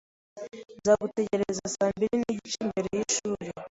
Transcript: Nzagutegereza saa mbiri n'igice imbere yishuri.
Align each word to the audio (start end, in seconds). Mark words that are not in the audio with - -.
Nzagutegereza 0.79 1.63
saa 1.73 1.91
mbiri 1.95 2.15
n'igice 2.19 2.57
imbere 2.65 2.87
yishuri. 2.97 3.47